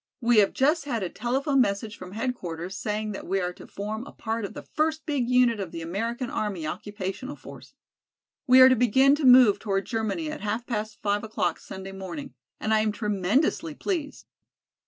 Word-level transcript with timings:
We 0.19 0.37
have 0.37 0.53
just 0.53 0.85
had 0.85 1.03
a 1.03 1.11
telephone 1.11 1.61
message 1.61 1.95
from 1.95 2.13
headquarters 2.13 2.75
saying 2.75 3.11
that 3.11 3.27
we 3.27 3.39
are 3.39 3.53
to 3.53 3.67
form 3.67 4.03
a 4.07 4.11
part 4.11 4.45
of 4.45 4.55
the 4.55 4.63
first 4.63 5.05
big 5.05 5.29
unit 5.29 5.59
of 5.59 5.69
the 5.71 5.83
American 5.83 6.27
army 6.31 6.65
occupational 6.65 7.35
force. 7.35 7.75
We 8.47 8.61
are 8.61 8.69
to 8.69 8.75
begin 8.75 9.13
to 9.17 9.25
move 9.25 9.59
toward 9.59 9.85
Germany 9.85 10.31
at 10.31 10.41
half 10.41 10.65
past 10.65 10.97
five 11.03 11.23
o'clock 11.23 11.59
Sunday 11.59 11.91
morning, 11.91 12.33
and 12.59 12.73
I 12.73 12.79
am 12.79 12.91
tremendously 12.91 13.75
pleased. 13.75 14.25